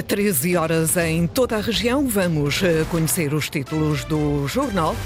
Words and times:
13 0.00 0.56
horas 0.56 0.96
em 0.96 1.26
toda 1.26 1.56
a 1.56 1.60
região. 1.60 2.06
Vamos 2.06 2.62
eh, 2.62 2.86
conhecer 2.90 3.34
os 3.34 3.50
títulos 3.50 4.04
do 4.04 4.46
jornal. 4.48 4.96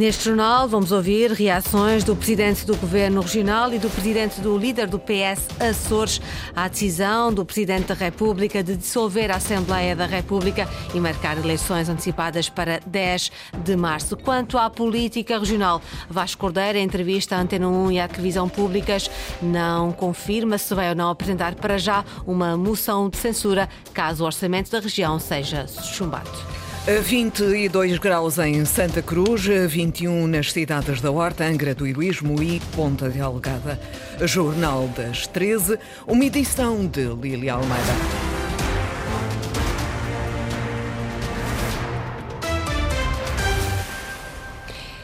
Neste 0.00 0.24
jornal 0.24 0.66
vamos 0.66 0.92
ouvir 0.92 1.30
reações 1.30 2.02
do 2.04 2.16
presidente 2.16 2.64
do 2.64 2.74
Governo 2.74 3.20
Regional 3.20 3.70
e 3.74 3.78
do 3.78 3.90
presidente 3.90 4.40
do 4.40 4.56
líder 4.56 4.86
do 4.86 4.98
PS 4.98 5.46
Açores 5.60 6.22
à 6.56 6.68
decisão 6.68 7.30
do 7.30 7.44
presidente 7.44 7.88
da 7.88 7.94
República 7.94 8.62
de 8.62 8.76
dissolver 8.76 9.30
a 9.30 9.36
Assembleia 9.36 9.94
da 9.94 10.06
República 10.06 10.66
e 10.94 10.98
marcar 10.98 11.36
eleições 11.36 11.90
antecipadas 11.90 12.48
para 12.48 12.80
10 12.86 13.30
de 13.62 13.76
março. 13.76 14.16
Quanto 14.16 14.56
à 14.56 14.70
política 14.70 15.38
regional, 15.38 15.82
Vasco 16.08 16.40
Cordeiro, 16.40 16.78
em 16.78 16.82
entrevista 16.82 17.36
à 17.36 17.40
Antena 17.42 17.68
1 17.68 17.92
e 17.92 18.00
à 18.00 18.08
Televisão 18.08 18.48
Públicas, 18.48 19.10
não 19.42 19.92
confirma 19.92 20.56
se 20.56 20.74
vai 20.74 20.88
ou 20.88 20.94
não 20.94 21.10
apresentar 21.10 21.54
para 21.56 21.76
já 21.76 22.02
uma 22.26 22.56
moção 22.56 23.10
de 23.10 23.18
censura 23.18 23.68
caso 23.92 24.22
o 24.22 24.26
orçamento 24.26 24.70
da 24.70 24.80
região 24.80 25.18
seja 25.18 25.66
chumbado. 25.66 26.59
22 26.86 27.98
graus 27.98 28.38
em 28.38 28.64
Santa 28.64 29.02
Cruz, 29.02 29.44
21 29.44 30.26
nas 30.26 30.50
cidades 30.50 31.00
da 31.00 31.10
Horta, 31.10 31.44
Angra 31.44 31.74
do 31.74 31.86
Heroísmo 31.86 32.42
e 32.42 32.58
Ponta 32.74 33.08
Delgada. 33.08 33.78
Jornal 34.22 34.88
das 34.96 35.26
13, 35.26 35.78
uma 36.06 36.24
edição 36.24 36.86
de 36.86 37.04
Lília 37.04 37.54
Almeida. 37.54 38.29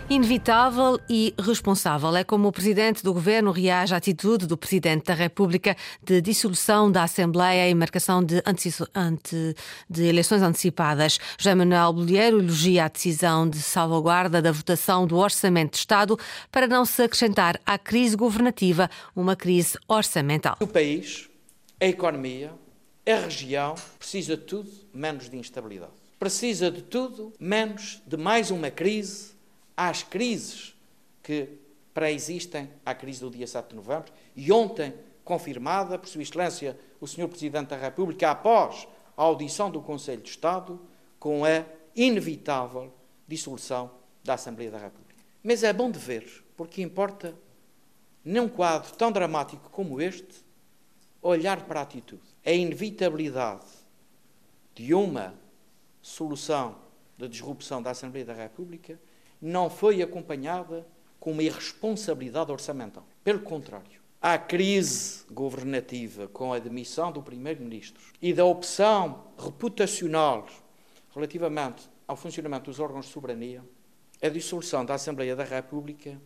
Inevitável 0.08 1.00
e 1.10 1.34
responsável 1.36 2.14
é 2.14 2.22
como 2.22 2.46
o 2.46 2.52
presidente 2.52 3.02
do 3.02 3.12
governo 3.12 3.50
reage 3.50 3.92
à 3.92 3.96
atitude 3.96 4.46
do 4.46 4.56
presidente 4.56 5.06
da 5.06 5.14
República 5.14 5.76
de 6.00 6.20
dissolução 6.20 6.92
da 6.92 7.02
Assembleia 7.02 7.68
e 7.68 7.74
marcação 7.74 8.22
de, 8.22 8.40
ante, 8.46 9.56
de 9.90 10.04
eleições 10.04 10.42
antecipadas. 10.42 11.18
José 11.36 11.56
Manuel 11.56 11.92
Bolheiro 11.92 12.38
elogia 12.38 12.84
a 12.84 12.88
decisão 12.88 13.50
de 13.50 13.60
salvaguarda 13.60 14.40
da 14.40 14.52
votação 14.52 15.08
do 15.08 15.16
Orçamento 15.16 15.72
de 15.72 15.78
Estado 15.78 16.16
para 16.52 16.68
não 16.68 16.84
se 16.84 17.02
acrescentar 17.02 17.60
à 17.66 17.76
crise 17.76 18.16
governativa 18.16 18.88
uma 19.14 19.34
crise 19.34 19.76
orçamental. 19.88 20.56
O 20.60 20.68
país, 20.68 21.28
a 21.80 21.86
economia, 21.86 22.52
a 23.04 23.24
região 23.24 23.74
precisa 23.98 24.36
de 24.36 24.44
tudo 24.44 24.70
menos 24.94 25.28
de 25.28 25.36
instabilidade. 25.36 25.90
Precisa 26.16 26.70
de 26.70 26.80
tudo 26.80 27.32
menos 27.40 28.00
de 28.06 28.16
mais 28.16 28.52
uma 28.52 28.70
crise 28.70 29.35
às 29.76 30.02
crises 30.02 30.74
que 31.22 31.48
pré-existem 31.92 32.70
à 32.84 32.94
crise 32.94 33.20
do 33.20 33.30
dia 33.30 33.46
7 33.46 33.70
de 33.70 33.76
novembro 33.76 34.12
e 34.34 34.50
ontem 34.52 34.94
confirmada 35.24 35.98
por 35.98 36.08
Sua 36.08 36.22
Excelência 36.22 36.78
o 37.00 37.06
Sr. 37.06 37.28
Presidente 37.28 37.68
da 37.68 37.76
República 37.76 38.30
após 38.30 38.86
a 39.16 39.22
audição 39.22 39.70
do 39.70 39.80
Conselho 39.80 40.22
de 40.22 40.30
Estado 40.30 40.80
com 41.18 41.44
a 41.44 41.64
inevitável 41.94 42.92
dissolução 43.26 43.90
da 44.22 44.34
Assembleia 44.34 44.70
da 44.70 44.78
República. 44.78 45.24
Mas 45.42 45.62
é 45.62 45.72
bom 45.72 45.90
de 45.90 45.98
ver, 45.98 46.44
porque 46.56 46.82
importa, 46.82 47.34
num 48.24 48.48
quadro 48.48 48.92
tão 48.94 49.10
dramático 49.10 49.70
como 49.70 50.00
este, 50.00 50.44
olhar 51.22 51.64
para 51.64 51.80
a 51.80 51.82
atitude. 51.82 52.22
A 52.44 52.52
inevitabilidade 52.52 53.66
de 54.74 54.94
uma 54.94 55.34
solução 56.02 56.76
de 57.16 57.28
disrupção 57.28 57.82
da 57.82 57.90
Assembleia 57.90 58.26
da 58.26 58.34
República 58.34 59.00
não 59.40 59.68
foi 59.68 60.02
acompanhada 60.02 60.86
com 61.18 61.32
uma 61.32 61.42
irresponsabilidade 61.42 62.52
orçamental. 62.52 63.06
Pelo 63.22 63.40
contrário, 63.40 64.00
a 64.20 64.38
crise 64.38 65.24
governativa 65.30 66.28
com 66.28 66.52
a 66.52 66.58
demissão 66.58 67.12
do 67.12 67.22
Primeiro-Ministro 67.22 68.02
e 68.20 68.32
da 68.32 68.44
opção 68.44 69.24
reputacional 69.38 70.46
relativamente 71.14 71.88
ao 72.06 72.16
funcionamento 72.16 72.70
dos 72.70 72.78
órgãos 72.78 73.06
de 73.06 73.12
soberania, 73.12 73.62
a 74.22 74.28
dissolução 74.28 74.84
da 74.84 74.94
Assembleia 74.94 75.34
da 75.34 75.44
República 75.44 76.20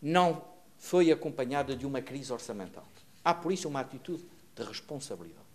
não 0.00 0.42
foi 0.78 1.10
acompanhada 1.10 1.76
de 1.76 1.86
uma 1.86 2.00
crise 2.00 2.32
orçamental. 2.32 2.86
Há, 3.24 3.34
por 3.34 3.52
isso, 3.52 3.68
uma 3.68 3.80
atitude 3.80 4.24
de 4.54 4.62
responsabilidade. 4.62 5.45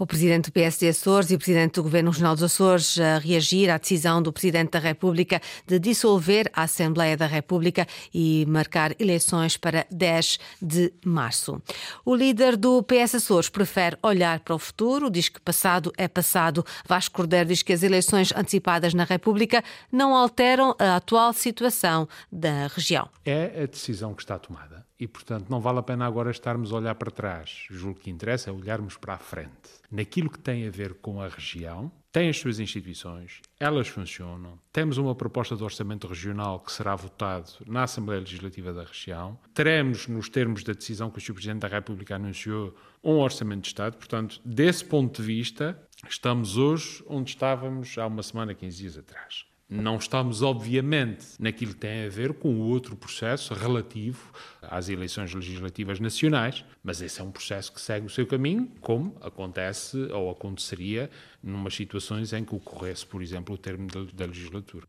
O 0.00 0.06
presidente 0.06 0.46
do 0.46 0.52
PSD 0.52 0.88
Açores 0.88 1.30
e 1.30 1.34
o 1.34 1.38
presidente 1.38 1.74
do 1.74 1.82
Governo 1.82 2.10
Regional 2.10 2.34
dos 2.34 2.42
Açores 2.42 2.98
a 2.98 3.18
reagir 3.18 3.68
à 3.68 3.76
decisão 3.76 4.22
do 4.22 4.32
presidente 4.32 4.70
da 4.70 4.78
República 4.78 5.42
de 5.66 5.78
dissolver 5.78 6.50
a 6.54 6.62
Assembleia 6.62 7.18
da 7.18 7.26
República 7.26 7.86
e 8.14 8.46
marcar 8.48 8.98
eleições 8.98 9.58
para 9.58 9.86
10 9.90 10.38
de 10.62 10.90
março. 11.04 11.60
O 12.02 12.14
líder 12.14 12.56
do 12.56 12.82
PS 12.82 13.16
Açores 13.16 13.50
prefere 13.50 13.98
olhar 14.02 14.40
para 14.40 14.54
o 14.54 14.58
futuro, 14.58 15.10
diz 15.10 15.28
que 15.28 15.38
passado 15.38 15.92
é 15.98 16.08
passado. 16.08 16.64
Vasco 16.88 17.16
Cordeiro 17.16 17.50
diz 17.50 17.62
que 17.62 17.74
as 17.74 17.82
eleições 17.82 18.32
antecipadas 18.34 18.94
na 18.94 19.04
República 19.04 19.62
não 19.92 20.16
alteram 20.16 20.74
a 20.78 20.96
atual 20.96 21.34
situação 21.34 22.08
da 22.32 22.68
região. 22.68 23.06
É 23.22 23.64
a 23.64 23.66
decisão 23.66 24.14
que 24.14 24.22
está 24.22 24.38
tomada 24.38 24.88
e, 25.00 25.08
portanto, 25.08 25.48
não 25.48 25.60
vale 25.60 25.78
a 25.78 25.82
pena 25.82 26.06
agora 26.06 26.30
estarmos 26.30 26.72
a 26.72 26.76
olhar 26.76 26.94
para 26.94 27.10
trás. 27.10 27.64
Julgo 27.70 27.98
que 27.98 28.10
interessa 28.10 28.50
é 28.50 28.52
olharmos 28.52 28.98
para 28.98 29.14
a 29.14 29.18
frente. 29.18 29.80
Naquilo 29.90 30.28
que 30.28 30.38
tem 30.38 30.68
a 30.68 30.70
ver 30.70 30.92
com 30.94 31.22
a 31.22 31.26
região, 31.26 31.90
tem 32.12 32.28
as 32.28 32.38
suas 32.38 32.60
instituições, 32.60 33.40
elas 33.58 33.88
funcionam. 33.88 34.58
Temos 34.70 34.98
uma 34.98 35.14
proposta 35.14 35.56
de 35.56 35.64
orçamento 35.64 36.06
regional 36.06 36.60
que 36.60 36.70
será 36.70 36.94
votado 36.94 37.50
na 37.66 37.84
Assembleia 37.84 38.20
Legislativa 38.20 38.74
da 38.74 38.84
região. 38.84 39.38
Teremos, 39.54 40.06
nos 40.06 40.28
termos 40.28 40.62
da 40.62 40.74
decisão 40.74 41.10
que 41.10 41.18
o 41.18 41.20
Sr. 41.20 41.32
Presidente 41.32 41.60
da 41.60 41.68
República 41.68 42.16
anunciou, 42.16 42.76
um 43.02 43.16
orçamento 43.18 43.62
de 43.62 43.68
Estado. 43.68 43.96
Portanto, 43.96 44.38
desse 44.44 44.84
ponto 44.84 45.22
de 45.22 45.26
vista, 45.26 45.80
estamos 46.06 46.58
hoje 46.58 47.02
onde 47.06 47.30
estávamos 47.30 47.96
há 47.96 48.06
uma 48.06 48.22
semana, 48.22 48.54
15 48.54 48.76
dias 48.76 48.98
atrás. 48.98 49.49
Não 49.70 49.96
estamos, 49.98 50.42
obviamente, 50.42 51.26
naquilo 51.38 51.74
que 51.74 51.80
tem 51.80 52.04
a 52.04 52.08
ver 52.08 52.34
com 52.34 52.52
o 52.52 52.58
outro 52.58 52.96
processo 52.96 53.54
relativo 53.54 54.32
às 54.60 54.88
eleições 54.88 55.32
legislativas 55.32 56.00
nacionais, 56.00 56.64
mas 56.82 57.00
esse 57.00 57.20
é 57.20 57.24
um 57.24 57.30
processo 57.30 57.72
que 57.72 57.80
segue 57.80 58.06
o 58.06 58.10
seu 58.10 58.26
caminho, 58.26 58.68
como 58.80 59.16
acontece 59.20 59.96
ou 60.12 60.28
aconteceria 60.28 61.08
numas 61.40 61.74
situações 61.74 62.32
em 62.32 62.44
que 62.44 62.54
ocorresse, 62.54 63.06
por 63.06 63.22
exemplo, 63.22 63.54
o 63.54 63.58
termo 63.58 63.86
da 64.12 64.26
legislatura. 64.26 64.86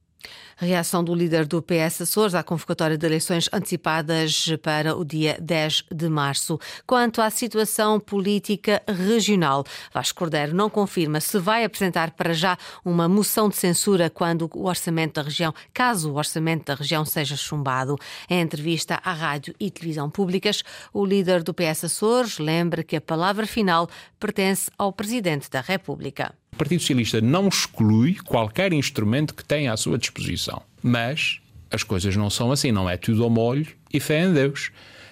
Reação 0.58 1.04
do 1.04 1.16
líder 1.16 1.46
do 1.48 1.62
PS 1.62 2.02
Açores 2.02 2.36
à 2.36 2.44
convocatória 2.44 2.98
de 2.98 3.06
eleições 3.06 3.50
antecipadas 3.52 4.48
para 4.62 4.96
o 4.96 5.04
dia 5.04 5.36
10 5.42 5.86
de 5.92 6.08
março. 6.08 6.60
Quanto 6.86 7.20
à 7.22 7.30
situação 7.30 8.00
política 8.00 8.82
regional, 8.88 9.64
Vasco 9.92 10.20
Cordeiro 10.20 10.56
não 10.56 10.70
confirma 10.70 11.20
se 11.20 11.40
vai 11.40 11.64
apresentar 11.64 12.12
para 12.12 12.34
já 12.34 12.58
uma 12.86 13.08
moção 13.08 13.50
de 13.50 13.56
censura 13.56 14.10
quando 14.10 14.50
o 14.54 14.66
orçamento 14.68 15.16
da 15.16 15.24
região, 15.24 15.54
caso 15.74 16.12
o 16.12 16.16
orçamento 16.16 16.66
da 16.66 16.76
região 16.76 17.04
seja 17.06 17.36
chumbado. 17.36 17.98
Em 18.30 18.40
entrevista 18.40 19.00
à 19.04 19.14
rádio 19.14 19.56
e 19.60 19.72
televisão 19.72 20.10
públicas, 20.10 20.64
o 20.94 21.06
líder 21.06 21.42
do 21.42 21.54
PS 21.54 21.86
Açores 21.86 22.38
lembra 22.38 22.84
que 22.84 22.96
a 22.96 23.02
palavra 23.02 23.48
final 23.48 23.90
pertence 24.20 24.70
ao 24.78 24.94
Presidente 24.94 25.50
da 25.50 25.62
República. 25.62 26.41
O 26.62 26.64
Partido 26.64 26.82
Socialista 26.82 27.20
não 27.20 27.48
exclui 27.48 28.14
qualquer 28.24 28.72
instrumento 28.72 29.34
que 29.34 29.44
tenha 29.44 29.74
à 29.74 29.78
sua 29.78 29.98
disposição. 29.98 30.62
Mas 30.84 31.40
as 31.72 31.82
coisas 31.82 32.16
não 32.16 32.30
são 32.30 32.52
assim, 32.52 32.72
não 32.72 32.88
é 32.88 32.98
tudo 32.98 33.24
ao 33.24 33.32
molho 33.32 33.66
e 33.92 34.00
fé 34.00 34.26
em 34.26 34.32
Deus. 34.32 34.70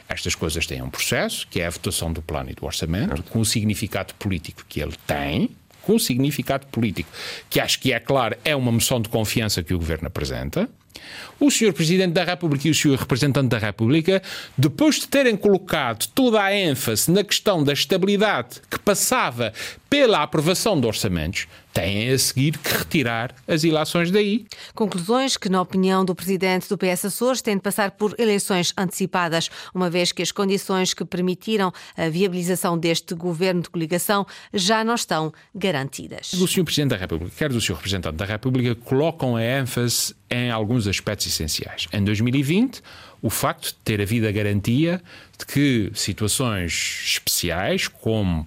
Estas 0.07 0.35
coisas 0.35 0.67
têm 0.67 0.83
um 0.83 0.91
processo, 0.91 1.47
que 1.47 1.59
é 1.59 1.65
a 1.65 1.69
votação 1.71 2.13
do 2.13 2.21
plano 2.21 2.51
e 2.51 2.53
do 2.53 2.63
orçamento, 2.67 3.23
com 3.23 3.39
o 3.39 3.45
significado 3.45 4.13
político 4.13 4.63
que 4.69 4.79
ele 4.79 4.93
tem, 5.07 5.49
com 5.81 5.95
o 5.95 5.99
significado 5.99 6.67
político, 6.67 7.09
que 7.49 7.59
acho 7.59 7.79
que 7.79 7.91
é 7.93 7.99
claro, 7.99 8.37
é 8.45 8.55
uma 8.55 8.71
moção 8.71 9.01
de 9.01 9.09
confiança 9.09 9.63
que 9.63 9.73
o 9.73 9.79
governo 9.79 10.05
apresenta. 10.05 10.69
O 11.39 11.49
Sr. 11.49 11.73
Presidente 11.73 12.13
da 12.13 12.23
República 12.23 12.67
e 12.67 12.71
o 12.71 12.75
Sr. 12.75 12.95
Representante 12.95 13.47
da 13.47 13.57
República, 13.57 14.21
depois 14.57 14.95
de 14.99 15.07
terem 15.07 15.37
colocado 15.37 16.05
toda 16.13 16.41
a 16.41 16.53
ênfase 16.53 17.11
na 17.11 17.23
questão 17.23 17.63
da 17.63 17.71
estabilidade 17.71 18.61
que 18.69 18.77
passava 18.77 19.53
pela 19.89 20.21
aprovação 20.21 20.79
de 20.79 20.85
orçamentos, 20.85 21.47
têm 21.73 22.11
a 22.11 22.17
seguir 22.17 22.57
que 22.57 22.69
retirar 22.77 23.33
as 23.47 23.63
ilações 23.63 24.11
daí. 24.11 24.45
Conclusões 24.73 25.37
que, 25.37 25.49
na 25.49 25.61
opinião 25.61 26.03
do 26.03 26.15
presidente 26.15 26.67
do 26.67 26.77
PS 26.77 27.05
Açores, 27.05 27.41
têm 27.41 27.55
de 27.55 27.61
passar 27.61 27.91
por 27.91 28.15
eleições 28.17 28.73
antecipadas, 28.77 29.49
uma 29.73 29.89
vez 29.89 30.11
que 30.11 30.21
as 30.21 30.31
condições 30.31 30.93
que 30.93 31.05
permitiram 31.05 31.71
a 31.95 32.09
viabilização 32.09 32.77
deste 32.77 33.13
governo 33.13 33.61
de 33.61 33.69
coligação 33.69 34.25
já 34.53 34.83
não 34.83 34.95
estão 34.95 35.31
garantidas. 35.53 36.33
O 36.33 36.47
Sr. 36.47 36.63
Presidente 36.63 36.91
da 36.91 36.97
República, 36.97 37.31
quer 37.37 37.49
do 37.49 37.61
Sr. 37.61 37.75
Representante 37.75 38.17
da 38.17 38.25
República, 38.25 38.75
colocam 38.75 39.35
a 39.35 39.43
ênfase 39.43 40.15
em 40.29 40.51
alguns 40.51 40.87
aspectos 40.87 41.27
essenciais. 41.27 41.87
Em 41.91 42.03
2020, 42.03 42.81
o 43.21 43.29
facto 43.29 43.67
de 43.67 43.75
ter 43.83 44.01
havido 44.01 44.27
a 44.27 44.31
garantia 44.31 45.01
de 45.37 45.45
que 45.45 45.91
situações 45.93 47.03
especiais, 47.05 47.87
como 47.87 48.45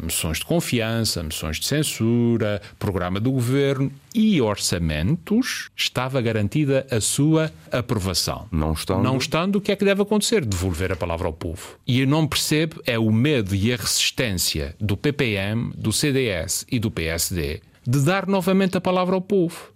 moções 0.00 0.38
de 0.38 0.44
confiança, 0.44 1.22
moções 1.22 1.58
de 1.58 1.66
censura, 1.66 2.60
programa 2.78 3.18
do 3.18 3.32
governo 3.32 3.90
e 4.14 4.40
orçamentos, 4.40 5.70
estava 5.76 6.20
garantida 6.20 6.86
a 6.90 7.00
sua 7.00 7.50
aprovação. 7.70 8.46
Não 8.52 8.72
estando? 8.72 9.02
Não 9.02 9.16
estando, 9.16 9.56
o 9.56 9.60
que 9.60 9.72
é 9.72 9.76
que 9.76 9.84
deve 9.84 10.02
acontecer? 10.02 10.44
Devolver 10.44 10.92
a 10.92 10.96
palavra 10.96 11.26
ao 11.26 11.32
povo. 11.32 11.76
E 11.86 12.00
eu 12.00 12.06
não 12.06 12.26
percebo 12.26 12.82
é 12.86 12.98
o 12.98 13.10
medo 13.10 13.54
e 13.54 13.72
a 13.72 13.76
resistência 13.76 14.74
do 14.80 14.96
PPM, 14.96 15.72
do 15.76 15.92
CDS 15.92 16.66
e 16.70 16.78
do 16.78 16.90
PSD 16.90 17.60
de 17.86 18.00
dar 18.00 18.26
novamente 18.26 18.76
a 18.76 18.80
palavra 18.80 19.14
ao 19.14 19.20
povo. 19.20 19.72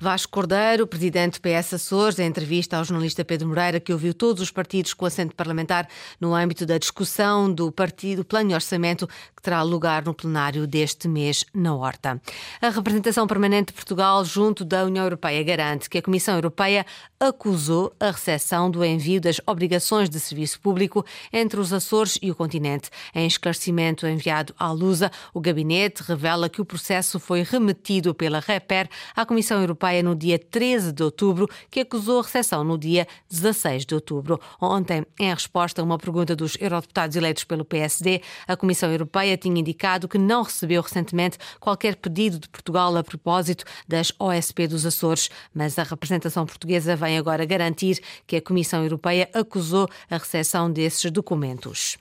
Vasco 0.00 0.32
Cordeiro, 0.32 0.86
presidente 0.86 1.40
PS 1.40 1.74
Açores, 1.74 2.18
em 2.18 2.26
entrevista 2.26 2.76
ao 2.76 2.84
jornalista 2.84 3.24
Pedro 3.24 3.48
Moreira, 3.48 3.78
que 3.78 3.92
ouviu 3.92 4.12
todos 4.12 4.42
os 4.42 4.50
partidos 4.50 4.92
com 4.92 5.06
assento 5.06 5.34
parlamentar 5.34 5.88
no 6.20 6.34
âmbito 6.34 6.66
da 6.66 6.78
discussão 6.78 7.52
do 7.52 7.70
partido 7.70 8.24
Plano 8.24 8.50
e 8.50 8.54
Orçamento 8.54 9.06
que 9.06 9.42
terá 9.42 9.62
lugar 9.62 10.04
no 10.04 10.12
plenário 10.12 10.66
deste 10.66 11.06
mês 11.06 11.44
na 11.54 11.74
Horta. 11.74 12.20
A 12.60 12.68
representação 12.70 13.26
permanente 13.26 13.68
de 13.68 13.74
Portugal 13.74 14.24
junto 14.24 14.64
da 14.64 14.84
União 14.84 15.04
Europeia 15.04 15.42
garante 15.44 15.88
que 15.88 15.98
a 15.98 16.02
Comissão 16.02 16.34
Europeia 16.34 16.84
acusou 17.20 17.94
a 18.00 18.10
recessão 18.10 18.70
do 18.70 18.84
envio 18.84 19.20
das 19.20 19.40
obrigações 19.46 20.10
de 20.10 20.18
serviço 20.18 20.60
público 20.60 21.04
entre 21.32 21.60
os 21.60 21.72
Açores 21.72 22.18
e 22.20 22.30
o 22.30 22.34
continente. 22.34 22.90
Em 23.14 23.26
esclarecimento 23.26 24.06
enviado 24.06 24.54
à 24.58 24.70
Lusa, 24.72 25.10
o 25.32 25.40
gabinete 25.40 26.02
revela 26.02 26.48
que 26.48 26.60
o 26.60 26.64
processo 26.64 27.20
foi 27.20 27.42
remetido 27.42 28.14
pela 28.14 28.40
REPER 28.40 28.88
à 29.14 29.24
Comissão 29.24 29.60
Europeia 29.60 29.83
Europeia 29.84 30.02
no 30.02 30.14
dia 30.14 30.38
13 30.38 30.92
de 30.92 31.02
outubro, 31.02 31.48
que 31.70 31.80
acusou 31.80 32.20
a 32.20 32.22
recessão 32.22 32.64
no 32.64 32.78
dia 32.78 33.06
16 33.30 33.84
de 33.84 33.94
outubro. 33.94 34.40
Ontem, 34.60 35.04
em 35.18 35.32
resposta 35.32 35.82
a 35.82 35.84
uma 35.84 35.98
pergunta 35.98 36.34
dos 36.34 36.56
eurodeputados 36.58 37.16
eleitos 37.16 37.44
pelo 37.44 37.64
PSD, 37.64 38.22
a 38.48 38.56
Comissão 38.56 38.90
Europeia 38.90 39.36
tinha 39.36 39.60
indicado 39.60 40.08
que 40.08 40.16
não 40.16 40.42
recebeu 40.42 40.80
recentemente 40.80 41.38
qualquer 41.60 41.96
pedido 41.96 42.38
de 42.38 42.48
Portugal 42.48 42.96
a 42.96 43.04
propósito 43.04 43.64
das 43.86 44.12
OSP 44.18 44.66
dos 44.68 44.86
Açores, 44.86 45.28
mas 45.52 45.78
a 45.78 45.82
representação 45.82 46.46
portuguesa 46.46 46.96
vem 46.96 47.18
agora 47.18 47.44
garantir 47.44 48.00
que 48.26 48.36
a 48.36 48.42
Comissão 48.42 48.82
Europeia 48.82 49.28
acusou 49.34 49.88
a 50.10 50.16
recepção 50.16 50.70
desses 50.70 51.10
documentos. 51.10 51.98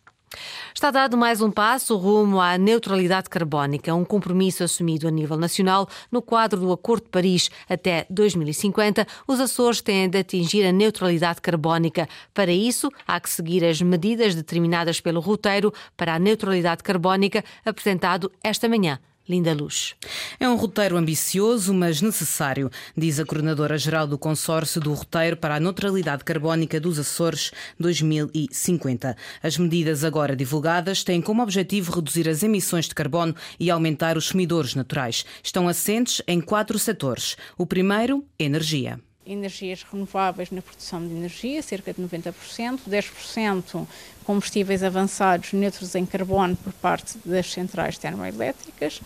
Está 0.74 0.92
dado 0.92 1.18
mais 1.18 1.42
um 1.42 1.52
passo 1.52 1.96
rumo 1.96 2.42
à 2.42 2.58
neutralidade 2.58 3.30
carbónica, 3.30 3.94
um 3.94 4.04
compromisso 4.04 4.64
assumido 4.64 5.08
a 5.08 5.12
nível 5.12 5.38
nacional 5.38 5.88
no 6.12 6.22
quadro 6.22 6.60
do 6.60 6.72
Acordo 6.72 7.04
de 7.04 7.10
Paris. 7.10 7.50
Até 7.70 8.06
2050, 8.10 9.08
os 9.28 9.40
Açores 9.40 9.82
têm 9.82 10.10
de 10.10 10.18
atingir 10.18 10.66
a 10.66 10.72
neutralidade 10.72 11.42
carbónica. 11.42 12.08
Para 12.34 12.52
isso, 12.52 12.90
há 13.08 13.20
que 13.20 13.30
seguir 13.30 13.64
as 13.64 13.82
medidas 13.82 14.36
determinadas 14.36 15.00
pelo 15.00 15.22
roteiro 15.22 15.74
para 15.96 16.16
a 16.16 16.20
neutralidade 16.20 16.84
carbónica 16.84 17.44
apresentado 17.66 18.32
esta 18.44 18.68
manhã 18.68 19.00
Linda 19.28 19.54
Luz. 19.54 19.96
É 20.40 20.50
um 20.50 20.56
roteiro 20.56 20.98
ambicioso, 20.98 21.74
mas 21.74 22.02
necessário, 22.02 22.70
diz 22.96 23.20
a 23.20 23.26
coordenadora-geral 23.26 24.06
do 24.06 24.18
consórcio 24.18 24.82
do 24.82 24.94
roteiro 24.94 25.38
para 25.38 25.56
a 25.56 25.60
neutralidade 25.60 26.24
carbónica 26.24 26.80
dos 26.80 27.00
Açores 27.00 27.52
2050. 27.80 29.16
As 29.42 29.58
medidas 29.58 30.04
agora 30.04 30.36
divulgadas 30.36 31.04
têm 31.04 31.22
como 31.22 31.42
objetivo 31.42 31.94
reduzir 31.94 32.28
as 32.28 32.44
emissões 32.44 32.88
de 32.88 32.96
carbono 32.96 33.36
e 33.60 33.72
aumentar 33.72 34.18
os 34.18 34.26
sumidores 34.26 34.76
naturais. 34.76 35.26
Estão 35.42 35.68
assentes 35.68 36.22
em 36.28 36.42
quatro 36.42 36.78
setores. 36.78 37.38
O 37.58 37.66
primeiro, 37.66 38.26
energia 38.38 39.00
energias 39.26 39.84
renováveis 39.84 40.52
na 40.52 40.62
produção 40.62 41.06
de 41.06 41.14
energia, 41.14 41.62
cerca 41.62 41.94
de 41.94 42.02
90%, 42.02 42.80
10% 42.90 43.88
combustíveis 44.24 44.84
avançados 44.84 45.54
neutros 45.54 45.96
em 45.96 46.06
carbono 46.06 46.56
por 46.56 46.74
parte 46.74 47.18
das 47.26 47.52
centrais 47.52 47.98
termoelétricas. 47.98 49.02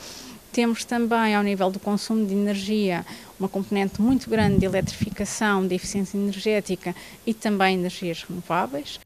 Temos 0.51 0.83
também, 0.83 1.35
ao 1.35 1.43
nível 1.43 1.69
do 1.69 1.79
consumo 1.79 2.25
de 2.25 2.33
energia, 2.33 3.05
uma 3.39 3.47
componente 3.47 4.01
muito 4.01 4.29
grande 4.29 4.59
de 4.59 4.65
eletrificação, 4.65 5.67
de 5.67 5.75
eficiência 5.75 6.17
energética 6.17 6.95
e 7.25 7.33
também 7.33 7.75
energias 7.75 8.23
renováveis. 8.23 8.99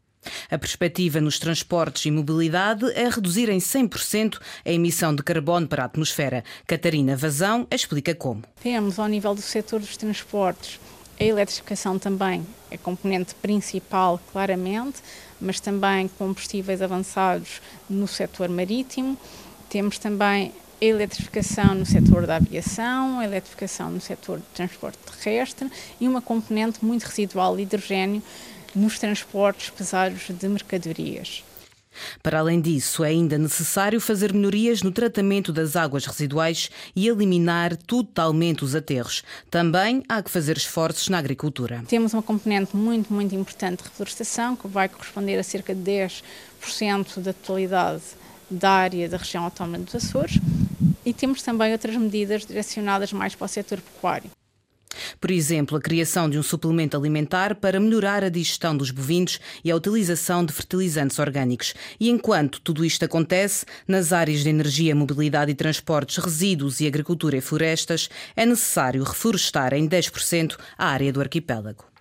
A 0.49 0.57
perspectiva 0.57 1.19
nos 1.19 1.39
transportes 1.39 2.05
e 2.05 2.11
mobilidade 2.11 2.85
é 2.93 3.09
reduzir 3.09 3.49
em 3.49 3.57
100% 3.57 4.39
a 4.63 4.71
emissão 4.71 5.15
de 5.15 5.23
carbono 5.23 5.67
para 5.67 5.83
a 5.83 5.85
atmosfera. 5.85 6.43
Catarina 6.67 7.15
Vazão 7.15 7.67
explica 7.71 8.13
como. 8.13 8.43
Temos, 8.61 8.99
ao 8.99 9.07
nível 9.07 9.33
do 9.33 9.41
setor 9.41 9.79
dos 9.79 9.97
transportes, 9.97 10.79
a 11.21 11.23
eletrificação 11.23 11.99
também 11.99 12.43
é 12.71 12.77
componente 12.77 13.35
principal, 13.35 14.19
claramente, 14.31 15.03
mas 15.39 15.59
também 15.59 16.07
combustíveis 16.17 16.81
avançados 16.81 17.61
no 17.87 18.07
setor 18.07 18.49
marítimo. 18.49 19.15
Temos 19.69 19.99
também 19.99 20.51
a 20.81 20.83
eletrificação 20.83 21.75
no 21.75 21.85
setor 21.85 22.25
da 22.25 22.37
aviação, 22.37 23.19
a 23.19 23.23
eletrificação 23.23 23.91
no 23.91 24.01
setor 24.01 24.39
do 24.39 24.45
transporte 24.55 24.97
terrestre 25.21 25.71
e 25.99 26.07
uma 26.07 26.23
componente 26.23 26.83
muito 26.83 27.03
residual 27.03 27.55
de 27.55 27.61
hidrogênio 27.61 28.23
nos 28.73 28.97
transportes 28.97 29.69
pesados 29.69 30.23
de 30.27 30.47
mercadorias. 30.47 31.43
Para 32.23 32.39
além 32.39 32.61
disso, 32.61 33.03
é 33.03 33.09
ainda 33.09 33.37
necessário 33.37 33.99
fazer 33.99 34.33
melhorias 34.33 34.81
no 34.81 34.91
tratamento 34.91 35.51
das 35.51 35.75
águas 35.75 36.05
residuais 36.05 36.69
e 36.95 37.07
eliminar 37.07 37.75
totalmente 37.75 38.63
os 38.63 38.75
aterros. 38.75 39.23
Também 39.49 40.03
há 40.07 40.21
que 40.21 40.31
fazer 40.31 40.57
esforços 40.57 41.09
na 41.09 41.17
agricultura. 41.17 41.83
Temos 41.87 42.13
uma 42.13 42.23
componente 42.23 42.75
muito, 42.75 43.13
muito 43.13 43.35
importante 43.35 43.83
de 43.83 43.89
reflorestação, 43.89 44.55
que 44.55 44.67
vai 44.67 44.89
corresponder 44.89 45.37
a 45.37 45.43
cerca 45.43 45.73
de 45.73 45.81
10% 45.81 47.19
da 47.19 47.33
totalidade 47.33 48.01
da 48.49 48.69
área 48.69 49.07
da 49.07 49.17
região 49.17 49.45
autónoma 49.45 49.79
dos 49.79 49.95
Açores. 49.95 50.37
E 51.05 51.13
temos 51.13 51.41
também 51.41 51.71
outras 51.71 51.95
medidas 51.95 52.45
direcionadas 52.45 53.11
mais 53.13 53.33
para 53.33 53.45
o 53.45 53.47
setor 53.47 53.79
pecuário. 53.79 54.29
Por 55.19 55.31
exemplo, 55.31 55.77
a 55.77 55.81
criação 55.81 56.29
de 56.29 56.37
um 56.37 56.43
suplemento 56.43 56.97
alimentar 56.97 57.55
para 57.55 57.79
melhorar 57.79 58.23
a 58.23 58.29
digestão 58.29 58.75
dos 58.75 58.91
bovinos 58.91 59.39
e 59.63 59.71
a 59.71 59.75
utilização 59.75 60.45
de 60.45 60.53
fertilizantes 60.53 61.19
orgânicos. 61.19 61.73
E 61.99 62.09
enquanto 62.09 62.61
tudo 62.61 62.85
isto 62.85 63.05
acontece, 63.05 63.65
nas 63.87 64.13
áreas 64.13 64.41
de 64.41 64.49
energia, 64.49 64.95
mobilidade 64.95 65.51
e 65.51 65.55
transportes, 65.55 66.17
resíduos 66.17 66.79
e 66.79 66.87
agricultura 66.87 67.37
e 67.37 67.41
florestas, 67.41 68.09
é 68.35 68.45
necessário 68.45 69.03
reflorestar 69.03 69.73
em 69.73 69.87
10% 69.87 70.57
a 70.77 70.87
área 70.87 71.11
do 71.11 71.21
arquipélago. 71.21 71.91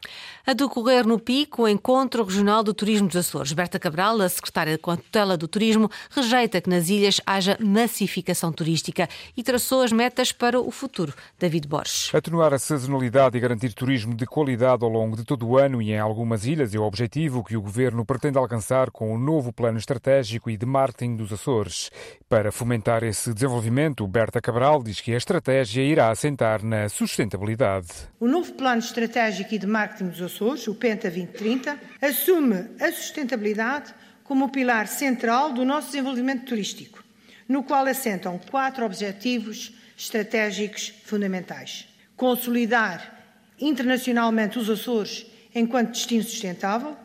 A 0.50 0.52
decorrer 0.52 1.06
no 1.06 1.16
Pico, 1.16 1.62
o 1.62 1.68
Encontro 1.68 2.24
Regional 2.24 2.64
do 2.64 2.74
Turismo 2.74 3.06
dos 3.06 3.18
Açores. 3.18 3.52
Berta 3.52 3.78
Cabral, 3.78 4.20
a 4.20 4.28
secretária 4.28 4.72
de 4.72 4.82
tutela 4.82 5.36
do 5.36 5.46
Turismo, 5.46 5.88
rejeita 6.10 6.60
que 6.60 6.68
nas 6.68 6.88
ilhas 6.88 7.20
haja 7.24 7.56
massificação 7.60 8.50
turística 8.50 9.08
e 9.36 9.44
traçou 9.44 9.80
as 9.82 9.92
metas 9.92 10.32
para 10.32 10.60
o 10.60 10.68
futuro. 10.72 11.14
David 11.38 11.68
Borges. 11.68 12.12
Atenuar 12.12 12.52
a 12.52 12.58
sazonalidade 12.58 13.38
e 13.38 13.40
garantir 13.40 13.72
turismo 13.72 14.12
de 14.12 14.26
qualidade 14.26 14.82
ao 14.82 14.90
longo 14.90 15.16
de 15.16 15.22
todo 15.22 15.46
o 15.46 15.56
ano 15.56 15.80
e 15.80 15.92
em 15.92 16.00
algumas 16.00 16.44
ilhas 16.44 16.74
é 16.74 16.78
o 16.80 16.82
objetivo 16.82 17.44
que 17.44 17.56
o 17.56 17.62
Governo 17.62 18.04
pretende 18.04 18.36
alcançar 18.36 18.90
com 18.90 19.14
o 19.14 19.18
novo 19.18 19.52
Plano 19.52 19.78
Estratégico 19.78 20.50
e 20.50 20.56
de 20.56 20.66
Marketing 20.66 21.14
dos 21.14 21.32
Açores. 21.32 21.92
Para 22.28 22.50
fomentar 22.50 23.04
esse 23.04 23.32
desenvolvimento, 23.32 24.04
Berta 24.04 24.40
Cabral 24.40 24.82
diz 24.82 25.00
que 25.00 25.14
a 25.14 25.16
estratégia 25.16 25.82
irá 25.82 26.10
assentar 26.10 26.64
na 26.64 26.88
sustentabilidade. 26.88 27.86
O 28.18 28.26
novo 28.26 28.52
Plano 28.54 28.80
Estratégico 28.80 29.54
e 29.54 29.58
de 29.58 29.66
Marketing 29.68 30.08
dos 30.08 30.20
Açores 30.20 30.39
Açores, 30.40 30.66
o 30.68 30.74
Penta 30.74 31.10
2030, 31.10 31.78
assume 32.00 32.70
a 32.80 32.90
sustentabilidade 32.90 33.94
como 34.24 34.46
o 34.46 34.48
pilar 34.48 34.88
central 34.88 35.52
do 35.52 35.66
nosso 35.66 35.88
desenvolvimento 35.88 36.46
turístico, 36.46 37.04
no 37.46 37.62
qual 37.62 37.84
assentam 37.84 38.40
quatro 38.50 38.86
objetivos 38.86 39.74
estratégicos 39.98 40.94
fundamentais: 41.04 41.86
consolidar 42.16 43.18
internacionalmente 43.60 44.58
os 44.58 44.70
Açores 44.70 45.26
enquanto 45.54 45.92
destino 45.92 46.24
sustentável, 46.24 46.96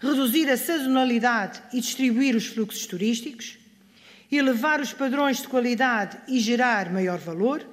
reduzir 0.00 0.50
a 0.50 0.56
sazonalidade 0.56 1.62
e 1.72 1.80
distribuir 1.80 2.34
os 2.34 2.46
fluxos 2.46 2.86
turísticos, 2.86 3.56
elevar 4.32 4.80
os 4.80 4.92
padrões 4.92 5.40
de 5.42 5.46
qualidade 5.46 6.18
e 6.26 6.40
gerar 6.40 6.92
maior 6.92 7.18
valor, 7.18 7.64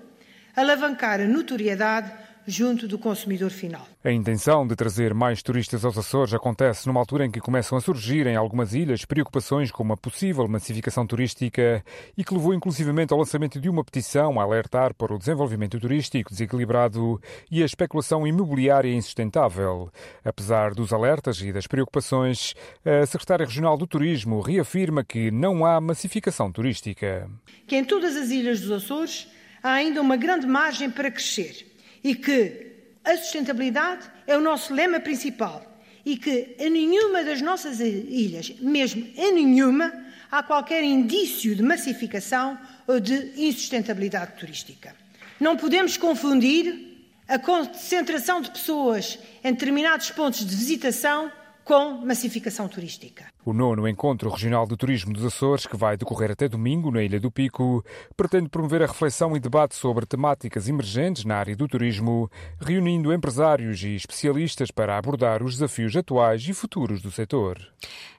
alavancar 0.55 1.20
a 1.20 1.25
notoriedade 1.25 2.20
junto 2.45 2.88
do 2.88 2.98
consumidor 2.98 3.51
final. 3.51 3.86
A 4.03 4.12
intenção 4.12 4.65
de 4.65 4.75
trazer 4.75 5.13
mais 5.13 5.43
turistas 5.43 5.86
aos 5.86 5.98
Açores 5.98 6.33
acontece 6.33 6.88
numa 6.88 7.00
altura 7.00 7.25
em 7.25 7.31
que 7.31 7.39
começam 7.39 7.77
a 7.77 7.81
surgir 7.81 8.27
em 8.27 8.36
algumas 8.36 8.74
ilhas 8.74 9.05
preocupações 9.05 9.71
com 9.71 9.83
uma 9.83 9.98
possível 9.98 10.48
massificação 10.48 11.05
turística 11.05 11.83
e 12.17 12.24
que 12.24 12.33
levou 12.33 12.53
inclusivamente 12.53 13.13
ao 13.13 13.19
lançamento 13.19 13.60
de 13.60 13.69
uma 13.69 13.83
petição 13.83 14.39
a 14.39 14.43
alertar 14.43 14.93
para 14.93 15.13
o 15.13 15.19
desenvolvimento 15.19 15.79
turístico 15.79 16.31
desequilibrado 16.31 17.21
e 17.50 17.62
a 17.62 17.65
especulação 17.65 18.25
imobiliária 18.25 18.93
insustentável. 18.93 19.91
Apesar 20.24 20.74
dos 20.74 20.91
alertas 20.93 21.41
e 21.41 21.51
das 21.53 21.67
preocupações, 21.67 22.55
a 22.86 23.05
secretária 23.05 23.45
regional 23.45 23.77
do 23.77 23.88
Turismo 23.88 24.41
reafirma 24.41 25.03
que 25.03 25.31
não 25.31 25.65
há 25.65 25.79
massificação 25.79 26.51
turística. 26.51 27.29
Que 27.67 27.75
em 27.75 27.86
todas 27.86 28.15
as 28.15 28.29
ilhas 28.29 28.62
dos 28.62 28.71
Açores 28.71 29.27
há 29.62 29.74
ainda 29.74 30.01
uma 30.01 30.17
grande 30.17 30.48
margem 30.48 30.89
para 30.89 31.12
crescer 31.12 31.70
e 32.03 32.15
que 32.15 32.67
a 33.03 33.17
sustentabilidade 33.17 34.10
é 34.27 34.38
o 34.38 34.41
nosso 34.41 34.74
lema 34.74 35.00
principal 35.00 35.65
e 36.05 36.17
que 36.17 36.55
em 36.58 36.70
nenhuma 36.70 37.24
das 37.24 37.41
nossas 37.41 37.79
ilhas, 37.79 38.50
mesmo 38.60 39.08
em 39.15 39.34
nenhuma, 39.34 39.93
há 40.31 40.41
qualquer 40.41 40.84
indício 40.84 41.55
de 41.55 41.62
massificação 41.62 42.58
ou 42.88 43.00
de 43.00 43.34
insustentabilidade 43.38 44.34
turística. 44.38 44.96
Não 45.39 45.58
podemos 45.58 45.98
confundir 45.98 46.91
a 47.27 47.39
concentração 47.39 48.41
de 48.41 48.51
pessoas 48.51 49.17
em 49.43 49.51
determinados 49.53 50.12
pontos 50.12 50.46
de 50.46 50.55
visitação 50.55 51.31
com 51.63 52.05
massificação 52.05 52.67
turística. 52.67 53.30
O 53.43 53.53
nono 53.53 53.88
Encontro 53.88 54.29
Regional 54.29 54.67
de 54.67 54.77
Turismo 54.77 55.12
dos 55.12 55.25
Açores, 55.25 55.65
que 55.65 55.75
vai 55.75 55.98
decorrer 55.98 56.29
até 56.29 56.48
domingo 56.48 56.91
na 56.91 57.01
Ilha 57.01 57.19
do 57.19 57.31
Pico, 57.31 57.83
pretende 58.15 58.48
promover 58.50 58.83
a 58.83 58.86
reflexão 58.86 59.36
e 59.36 59.39
debate 59.39 59.74
sobre 59.74 60.05
temáticas 60.05 60.69
emergentes 60.69 61.25
na 61.25 61.38
área 61.38 61.55
do 61.55 61.67
turismo, 61.67 62.29
reunindo 62.60 63.12
empresários 63.12 63.81
e 63.81 63.95
especialistas 63.95 64.69
para 64.69 64.95
abordar 64.95 65.41
os 65.41 65.53
desafios 65.53 65.95
atuais 65.95 66.48
e 66.48 66.53
futuros 66.53 67.01
do 67.01 67.10
setor. 67.10 67.57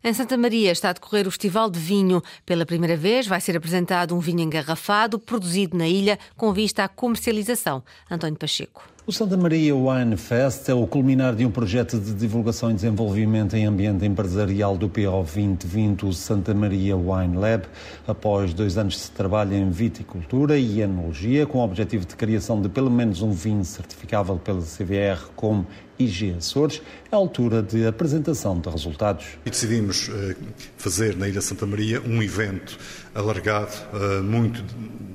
Em 0.02 0.12
Santa 0.12 0.36
Maria 0.36 0.72
está 0.72 0.90
a 0.90 0.92
decorrer 0.92 1.28
o 1.28 1.30
Festival 1.30 1.70
de 1.70 1.78
Vinho. 1.78 2.20
Pela 2.44 2.66
primeira 2.66 2.96
vez 2.96 3.24
vai 3.24 3.40
ser 3.40 3.56
apresentado 3.56 4.16
um 4.16 4.18
vinho 4.18 4.40
engarrafado 4.40 5.20
produzido 5.20 5.78
na 5.78 5.86
ilha 5.86 6.18
com 6.36 6.52
vista 6.52 6.82
à 6.82 6.88
comercialização. 6.88 7.84
António 8.10 8.36
Pacheco. 8.36 8.82
O 9.04 9.10
Santa 9.10 9.36
Maria 9.36 9.74
Wine 9.74 10.16
Fest 10.16 10.68
é 10.68 10.74
o 10.74 10.86
culminar 10.86 11.34
de 11.34 11.44
um 11.44 11.50
projeto 11.50 11.98
de 11.98 12.14
divulgação 12.14 12.70
e 12.70 12.74
desenvolvimento 12.74 13.56
em 13.56 13.66
ambiente 13.66 14.06
empresarial 14.06 14.76
do 14.76 14.88
PO 14.88 15.11
2020, 15.12 16.06
o 16.06 16.12
Santa 16.12 16.54
Maria 16.54 16.96
Wine 16.96 17.36
Lab, 17.36 17.64
após 18.08 18.54
dois 18.54 18.78
anos 18.78 18.94
de 18.94 19.10
trabalho 19.10 19.54
em 19.54 19.70
viticultura 19.70 20.56
e 20.56 20.80
enologia, 20.80 21.46
com 21.46 21.58
o 21.58 21.64
objetivo 21.64 22.06
de 22.06 22.16
criação 22.16 22.62
de 22.62 22.70
pelo 22.70 22.90
menos 22.90 23.20
um 23.20 23.30
vinho 23.30 23.64
certificável 23.64 24.36
pela 24.36 24.62
CVR 24.62 25.28
como 25.36 25.66
IG 25.98 26.34
Açores, 26.36 26.82
é 27.10 27.14
a 27.14 27.18
altura 27.18 27.62
de 27.62 27.86
apresentação 27.86 28.58
de 28.58 28.68
resultados. 28.68 29.26
E 29.44 29.50
decidimos 29.50 30.08
uh, 30.08 30.34
fazer 30.76 31.16
na 31.16 31.28
Ilha 31.28 31.40
Santa 31.40 31.66
Maria 31.66 32.00
um 32.00 32.22
evento 32.22 32.78
alargado, 33.14 33.72
uh, 33.92 34.22
muito 34.22 34.62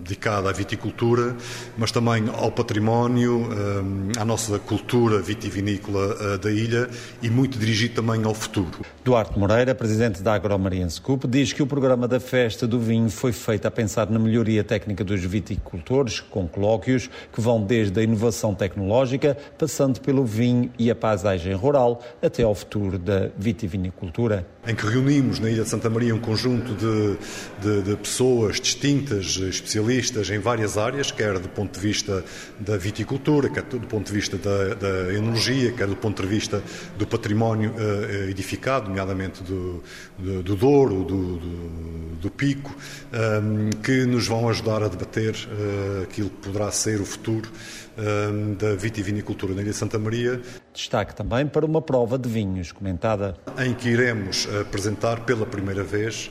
dedicado 0.03 0.47
à 0.47 0.51
viticultura, 0.51 1.35
mas 1.77 1.91
também 1.91 2.29
ao 2.29 2.51
património, 2.51 3.41
uh, 3.41 4.19
à 4.19 4.23
nossa 4.23 4.59
cultura 4.59 5.19
vitivinícola 5.21 6.37
da 6.37 6.51
ilha 6.51 6.89
e 7.21 7.29
muito 7.29 7.57
dirigido 7.57 7.95
também 7.95 8.23
ao 8.23 8.33
futuro. 8.33 8.85
Duarte 9.03 9.37
Moreira, 9.37 9.73
presidente 9.73 10.21
da 10.21 10.33
Agromariense 10.33 11.01
CUP, 11.01 11.27
diz 11.27 11.51
que 11.51 11.63
o 11.63 11.67
programa 11.67 12.07
da 12.07 12.19
Festa 12.19 12.67
do 12.67 12.79
Vinho 12.79 13.09
foi 13.09 13.31
feito 13.31 13.67
a 13.67 13.71
pensar 13.71 14.09
na 14.09 14.19
melhoria 14.19 14.63
técnica 14.63 15.03
dos 15.03 15.23
viticultores, 15.23 16.19
com 16.19 16.47
colóquios 16.47 17.09
que 17.33 17.41
vão 17.41 17.61
desde 17.61 17.99
a 17.99 18.03
inovação 18.03 18.53
tecnológica, 18.53 19.37
passando 19.57 19.99
pelo 20.01 20.25
vinho 20.25 20.66
e 20.77 20.89
a 20.91 20.95
paisagem 20.95 21.53
rural 21.53 22.03
até 22.21 22.43
ao 22.43 22.55
futuro 22.55 22.97
da 22.97 23.29
vitivinicultura. 23.37 24.45
Em 24.67 24.75
que 24.75 24.85
reunimos 24.85 25.39
na 25.39 25.49
Ilha 25.49 25.63
de 25.63 25.69
Santa 25.69 25.89
Maria 25.89 26.13
um 26.13 26.19
conjunto 26.19 26.73
de, 26.73 27.17
de, 27.61 27.81
de 27.83 27.95
pessoas 27.95 28.59
distintas, 28.59 29.37
especialistas 29.37 30.29
em 30.29 30.39
várias 30.39 30.77
áreas, 30.77 31.11
quer 31.11 31.39
do 31.39 31.49
ponto 31.49 31.73
de 31.73 31.79
vista 31.79 32.23
da 32.59 32.77
viticultura, 32.77 33.49
quer 33.49 33.63
do 33.63 33.87
ponto 33.87 34.07
de 34.07 34.13
vista 34.13 34.37
da, 34.37 34.73
da 34.75 35.13
enologia, 35.13 35.71
quer 35.71 35.87
do 35.87 35.95
ponto 35.95 36.21
de 36.21 36.27
vista 36.27 36.61
do 36.97 37.07
património 37.07 37.71
uh, 37.71 38.29
edificado, 38.29 38.89
nomeadamente 38.89 39.43
do, 39.43 39.83
do, 40.17 40.43
do 40.43 40.55
Douro, 40.55 41.03
do, 41.03 41.37
do, 41.37 42.15
do 42.21 42.31
Pico, 42.31 42.75
um, 43.13 43.17
ehm, 43.17 43.69
que 43.83 44.05
nos 44.05 44.27
vão 44.27 44.49
ajudar 44.49 44.83
a 44.83 44.87
debater 44.87 45.33
uh, 45.33 46.03
aquilo 46.03 46.29
que 46.29 46.47
poderá 46.47 46.71
ser 46.71 46.99
o 46.99 47.05
futuro 47.05 47.49
um, 47.97 48.01
ehm, 48.01 48.53
da 48.55 48.75
vitivinicultura 48.75 49.53
na 49.53 49.61
Ilha 49.61 49.71
de 49.71 49.77
Santa 49.77 49.97
Maria. 49.99 50.41
Destaque 50.77 51.15
também 51.15 51.47
para 51.47 51.65
uma 51.65 51.81
prova 51.81 52.19
de 52.19 52.29
vinhos 52.29 52.71
comentada. 52.71 53.35
Em 53.57 53.73
que 53.73 53.89
iremos 53.89 54.47
apresentar 54.61 55.21
pela 55.21 55.43
primeira 55.43 55.83
vez 55.83 56.29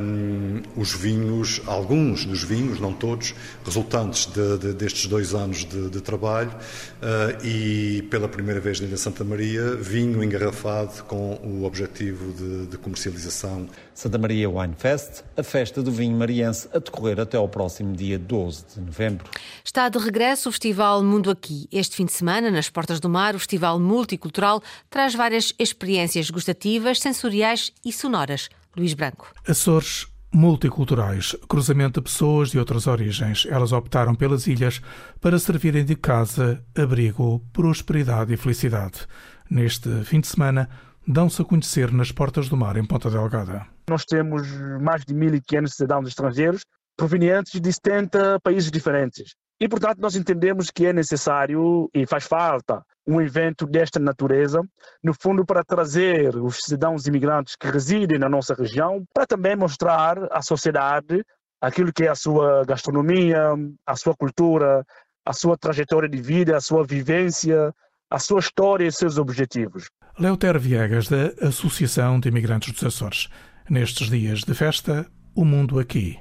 um, 0.00 0.62
os 0.76 0.92
vinhos, 0.92 1.60
alguns 1.66 2.24
dos 2.24 2.42
vinhos, 2.42 2.80
não 2.80 2.92
todos, 2.92 3.34
resultantes 3.64 4.26
de, 4.26 4.58
de, 4.58 4.72
destes 4.72 5.06
dois 5.06 5.34
anos 5.34 5.64
de, 5.64 5.90
de 5.90 6.00
trabalho 6.00 6.50
uh, 6.50 7.44
e 7.44 8.02
pela 8.10 8.28
primeira 8.28 8.60
vez 8.60 8.80
na 8.80 8.86
Ilha 8.86 8.96
Santa 8.96 9.24
Maria, 9.24 9.74
vinho 9.76 10.22
engarrafado 10.22 11.04
com 11.04 11.34
o 11.42 11.64
objetivo 11.64 12.32
de, 12.66 12.78
comercialização. 12.78 13.68
Santa 13.92 14.16
Maria 14.16 14.48
Wine 14.48 14.74
Fest, 14.78 15.22
a 15.36 15.42
festa 15.42 15.82
do 15.82 15.90
vinho 15.90 16.16
mariense, 16.16 16.68
a 16.72 16.78
decorrer 16.78 17.18
até 17.20 17.36
ao 17.36 17.48
próximo 17.48 17.94
dia 17.94 18.18
12 18.18 18.64
de 18.74 18.80
novembro. 18.80 19.28
Está 19.64 19.88
de 19.88 19.98
regresso 19.98 20.48
o 20.48 20.52
Festival 20.52 21.02
Mundo 21.02 21.30
Aqui. 21.30 21.68
Este 21.72 21.96
fim 21.96 22.04
de 22.04 22.12
semana, 22.12 22.50
nas 22.50 22.70
Portas 22.70 23.00
do 23.00 23.08
Mar, 23.08 23.34
o 23.34 23.38
Festival 23.38 23.78
Multicultural 23.80 24.62
traz 24.88 25.14
várias 25.14 25.52
experiências 25.58 26.30
gustativas, 26.30 27.00
sensoriais 27.00 27.72
e 27.84 27.92
sonoras. 27.92 28.48
Luís 28.78 28.94
Branco. 28.94 29.32
Açores 29.46 30.06
multiculturais, 30.32 31.34
cruzamento 31.48 32.00
de 32.00 32.04
pessoas 32.04 32.50
de 32.50 32.58
outras 32.58 32.86
origens. 32.86 33.46
Elas 33.48 33.72
optaram 33.72 34.14
pelas 34.14 34.46
ilhas 34.46 34.80
para 35.20 35.38
servirem 35.38 35.84
de 35.84 35.96
casa, 35.96 36.64
abrigo, 36.76 37.40
prosperidade 37.52 38.32
e 38.32 38.36
felicidade. 38.36 39.06
Neste 39.50 40.04
fim 40.04 40.20
de 40.20 40.28
semana, 40.28 40.68
dão-se 41.06 41.40
a 41.40 41.44
conhecer 41.44 41.90
nas 41.92 42.12
Portas 42.12 42.48
do 42.48 42.56
Mar, 42.56 42.76
em 42.76 42.84
Ponta 42.84 43.10
Delgada. 43.10 43.66
Nós 43.88 44.04
temos 44.04 44.46
mais 44.80 45.04
de 45.04 45.14
1.500 45.14 45.68
cidadãos 45.68 46.08
estrangeiros 46.08 46.62
provenientes 46.96 47.60
de 47.60 47.72
70 47.72 48.40
países 48.40 48.70
diferentes. 48.70 49.34
E, 49.60 49.68
portanto, 49.68 49.98
nós 49.98 50.14
entendemos 50.14 50.70
que 50.70 50.86
é 50.86 50.92
necessário 50.92 51.90
e 51.92 52.06
faz 52.06 52.24
falta 52.24 52.82
um 53.06 53.20
evento 53.20 53.66
desta 53.66 53.98
natureza, 53.98 54.60
no 55.02 55.14
fundo, 55.14 55.44
para 55.44 55.64
trazer 55.64 56.36
os 56.36 56.58
cidadãos 56.58 57.06
imigrantes 57.06 57.56
que 57.56 57.66
residem 57.66 58.18
na 58.18 58.28
nossa 58.28 58.54
região, 58.54 59.02
para 59.14 59.26
também 59.26 59.56
mostrar 59.56 60.18
à 60.30 60.42
sociedade 60.42 61.24
aquilo 61.60 61.92
que 61.92 62.04
é 62.04 62.08
a 62.08 62.14
sua 62.14 62.64
gastronomia, 62.66 63.40
a 63.86 63.96
sua 63.96 64.14
cultura, 64.14 64.84
a 65.24 65.32
sua 65.32 65.56
trajetória 65.56 66.08
de 66.08 66.20
vida, 66.20 66.56
a 66.56 66.60
sua 66.60 66.84
vivência, 66.84 67.74
a 68.10 68.18
sua 68.18 68.40
história 68.40 68.86
e 68.86 68.92
seus 68.92 69.18
objetivos. 69.18 69.90
Leuter 70.18 70.58
Viegas, 70.58 71.08
da 71.08 71.48
Associação 71.48 72.20
de 72.20 72.28
Imigrantes 72.28 72.72
dos 72.72 72.84
Açores. 72.84 73.28
Nestes 73.70 74.08
dias 74.08 74.40
de 74.40 74.54
festa, 74.54 75.06
o 75.34 75.44
mundo 75.44 75.78
aqui 75.78 76.18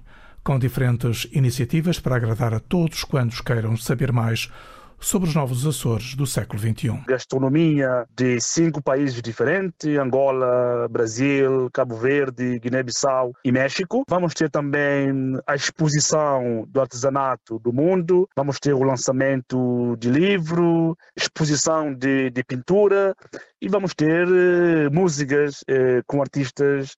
com 0.48 0.58
diferentes 0.58 1.28
iniciativas 1.34 2.00
para 2.00 2.16
agradar 2.16 2.54
a 2.54 2.60
todos 2.62 3.04
quantos 3.04 3.42
queiram 3.42 3.76
saber 3.76 4.14
mais 4.14 4.50
sobre 4.98 5.28
os 5.28 5.36
novos 5.36 5.68
Açores 5.68 6.16
do 6.16 6.26
século 6.26 6.58
XXI. 6.58 7.04
Gastronomia 7.06 8.08
de 8.16 8.40
cinco 8.40 8.82
países 8.82 9.22
diferentes: 9.22 9.98
Angola, 9.98 10.88
Brasil, 10.90 11.70
Cabo 11.74 11.98
Verde, 11.98 12.60
Guiné-Bissau 12.60 13.34
e 13.44 13.52
México. 13.52 14.06
Vamos 14.08 14.34
ter 14.34 14.50
também 14.50 15.38
a 15.46 15.54
exposição 15.54 16.66
do 16.70 16.80
artesanato 16.80 17.60
do 17.60 17.74
mundo, 17.74 18.26
vamos 18.34 18.58
ter 18.58 18.74
o 18.74 18.84
lançamento 18.84 19.98
de 20.00 20.10
livro, 20.10 20.98
exposição 21.14 21.94
de, 21.94 22.30
de 22.30 22.42
pintura 22.46 23.14
e 23.62 23.68
vamos 23.68 23.94
ter 23.94 24.26
uh, 24.26 24.94
músicas 24.94 25.62
uh, 25.64 26.02
com 26.08 26.22
artistas, 26.22 26.96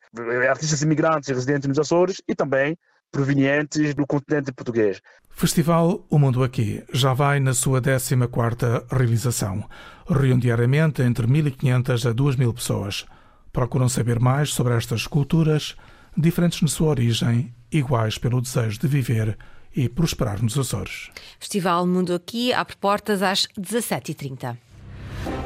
artistas 0.48 0.84
imigrantes 0.84 1.30
residentes 1.30 1.68
nos 1.68 1.80
Açores 1.80 2.22
e 2.28 2.36
também 2.36 2.78
provenientes 3.12 3.94
do 3.94 4.06
continente 4.06 4.52
português. 4.52 5.02
Festival 5.30 6.06
O 6.10 6.20
Mundo 6.20 6.44
Aqui 6.44 6.84
já 6.94 7.14
vai 7.14 7.40
na 7.40 7.54
sua 7.54 7.82
14ª 7.82 8.86
realização. 8.92 9.64
Reúne 10.10 10.42
diariamente 10.42 11.02
entre 11.02 11.26
1.500 11.26 12.10
a 12.10 12.14
2.000 12.14 12.54
pessoas. 12.54 13.06
Procuram 13.52 13.88
saber 13.88 14.20
mais 14.20 14.54
sobre 14.54 14.76
estas 14.76 15.08
culturas, 15.08 15.76
diferentes 16.16 16.62
na 16.62 16.68
sua 16.68 16.90
origem, 16.90 17.54
iguais 17.72 18.18
pelo 18.18 18.42
desejo 18.42 18.80
de 18.80 18.88
viver 18.88 19.38
e 19.76 19.88
prosperar 19.88 20.42
nos 20.42 20.58
Açores. 20.58 21.10
Festival 21.40 21.86
Mundo 21.88 22.14
Aqui 22.14 22.52
abre 22.52 22.76
portas 22.76 23.22
às 23.22 23.48
17h30. 23.58 24.58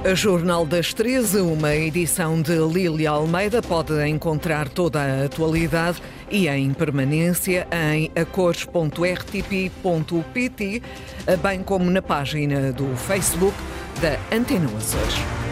A 0.06 0.14
Jornal 0.14 0.66
das 0.66 0.94
13, 0.94 1.40
uma 1.40 1.74
edição 1.74 2.42
de 2.42 2.56
Lília 2.58 3.12
Almeida, 3.12 3.62
pode 3.62 3.94
encontrar 4.08 4.68
toda 4.70 5.02
a 5.02 5.26
atualidade 5.26 6.02
e 6.34 6.50
em 6.50 6.74
permanência 6.74 7.66
em 7.72 8.12
acores.rtp.pt, 8.20 10.82
bem 11.44 11.64
como 11.64 11.92
na 11.92 12.02
página 12.02 12.74
do 12.74 12.96
Facebook 12.96 13.56
da 14.02 14.18
Antena 14.36 14.66
Açores. 14.76 15.43